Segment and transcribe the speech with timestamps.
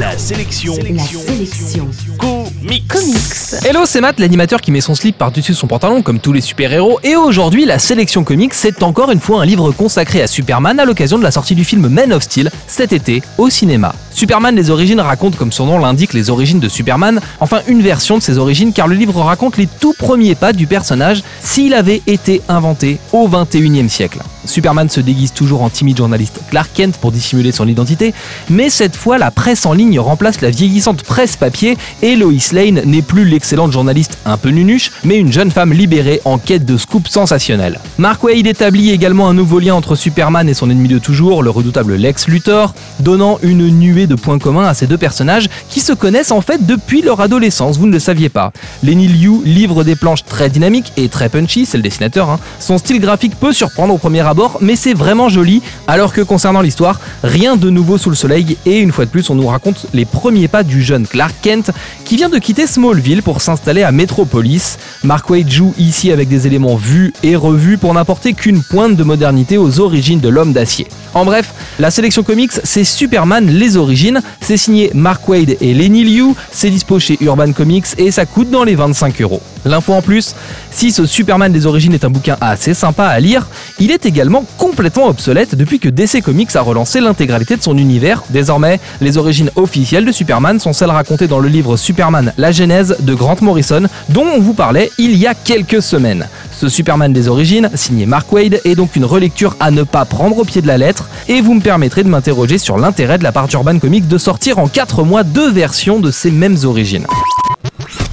[0.00, 0.72] La sélection.
[0.94, 1.86] La sélection.
[2.16, 2.88] Comics.
[2.88, 3.66] Comics.
[3.66, 6.98] Hello, c'est Matt, l'animateur qui met son slip par-dessus son pantalon comme tous les super-héros.
[7.02, 10.86] Et aujourd'hui, la sélection comics, c'est encore une fois un livre consacré à Superman à
[10.86, 13.94] l'occasion de la sortie du film Man of Steel cet été au cinéma.
[14.10, 18.16] Superman les origines raconte, comme son nom l'indique, les origines de Superman, enfin une version
[18.16, 22.00] de ses origines car le livre raconte les tout premiers pas du personnage s'il avait
[22.06, 24.20] été inventé au 21e siècle.
[24.44, 28.14] Superman se déguise toujours en timide journaliste Clark Kent pour dissimuler son identité,
[28.48, 32.82] mais cette fois la presse en ligne remplace la vieillissante presse papier et Lois Lane
[32.84, 36.76] n'est plus l'excellente journaliste un peu nunuche, mais une jeune femme libérée en quête de
[36.76, 37.80] scoop sensationnels.
[37.98, 41.50] Mark Wade établit également un nouveau lien entre Superman et son ennemi de toujours, le
[41.50, 45.92] redoutable Lex Luthor, donnant une nuée de points communs à ces deux personnages qui se
[45.92, 48.52] connaissent en fait depuis leur adolescence, vous ne le saviez pas.
[48.82, 52.30] Lenny Liu livre des planches très dynamiques et très punchy, c'est le dessinateur.
[52.30, 52.40] hein.
[52.58, 54.26] Son style graphique peut surprendre au premier
[54.60, 58.78] mais c'est vraiment joli, alors que concernant l'histoire, rien de nouveau sous le soleil, et
[58.78, 61.70] une fois de plus, on nous raconte les premiers pas du jeune Clark Kent
[62.04, 64.78] qui vient de quitter Smallville pour s'installer à Metropolis.
[65.04, 69.04] Mark Waid joue ici avec des éléments vus et revus pour n'apporter qu'une pointe de
[69.04, 70.86] modernité aux origines de l'homme d'acier.
[71.12, 76.04] En bref, la sélection comics, c'est Superman les origines, c'est signé Mark Wade et Lenny
[76.04, 79.42] Liu, c'est dispo chez Urban Comics et ça coûte dans les 25 euros.
[79.64, 80.34] L'info en plus,
[80.70, 84.44] si ce Superman des origines est un bouquin assez sympa à lire, il est également
[84.56, 88.22] complètement obsolète depuis que DC Comics a relancé l'intégralité de son univers.
[88.30, 92.96] Désormais, les origines officielles de Superman sont celles racontées dans le livre Superman, la genèse
[93.00, 96.28] de Grant Morrison, dont on vous parlait il y a quelques semaines.
[96.60, 100.36] Ce Superman des origines, signé Mark Wade, est donc une relecture à ne pas prendre
[100.36, 103.32] au pied de la lettre, et vous me permettrez de m'interroger sur l'intérêt de la
[103.32, 107.06] part d'Urban Comics de sortir en 4 mois deux versions de ces mêmes origines.